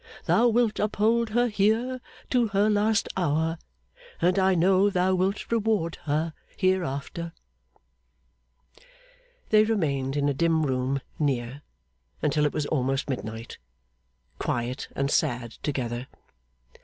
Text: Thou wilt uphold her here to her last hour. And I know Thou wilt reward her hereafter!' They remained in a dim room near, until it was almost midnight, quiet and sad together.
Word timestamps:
Thou 0.25 0.47
wilt 0.47 0.79
uphold 0.79 1.29
her 1.29 1.45
here 1.45 2.01
to 2.31 2.47
her 2.47 2.71
last 2.71 3.07
hour. 3.15 3.59
And 4.19 4.39
I 4.39 4.55
know 4.55 4.89
Thou 4.89 5.13
wilt 5.13 5.51
reward 5.51 5.97
her 6.05 6.33
hereafter!' 6.57 7.33
They 9.49 9.63
remained 9.63 10.17
in 10.17 10.27
a 10.27 10.33
dim 10.33 10.65
room 10.65 11.01
near, 11.19 11.61
until 12.19 12.47
it 12.47 12.51
was 12.51 12.65
almost 12.65 13.11
midnight, 13.11 13.59
quiet 14.39 14.87
and 14.95 15.11
sad 15.11 15.51
together. 15.61 16.07